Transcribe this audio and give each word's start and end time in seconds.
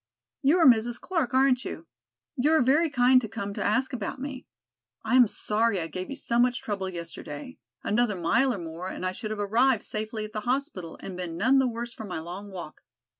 "You 0.41 0.57
are 0.57 0.65
Mrs. 0.65 0.99
Clark 0.99 1.31
aren't 1.35 1.63
you? 1.63 1.85
You 2.35 2.53
are 2.53 2.61
very 2.63 2.89
kind 2.89 3.21
to 3.21 3.29
come 3.29 3.53
to 3.53 3.63
ask 3.63 3.93
about 3.93 4.19
me. 4.19 4.47
I 5.05 5.15
am 5.15 5.27
sorry 5.27 5.79
I 5.79 5.85
gave 5.85 6.09
you 6.09 6.15
so 6.15 6.39
much 6.39 6.59
trouble 6.63 6.89
yesterday; 6.89 7.59
another 7.83 8.15
mile 8.15 8.51
or 8.51 8.57
more 8.57 8.89
and 8.89 9.05
I 9.05 9.11
should 9.11 9.29
have 9.29 9.39
arrived 9.39 9.83
safely 9.83 10.25
at 10.25 10.33
the 10.33 10.39
hospital 10.41 10.97
and 11.01 11.15
been 11.15 11.37
none 11.37 11.59
the 11.59 11.67
worse 11.67 11.93
for 11.93 12.05
my 12.05 12.17
long 12.17 12.49
walk. 12.49 12.81